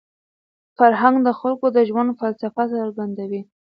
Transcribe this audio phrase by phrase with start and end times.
[0.77, 3.41] فرهنګ د خلکو د ژوند فلسفه څرګندوي.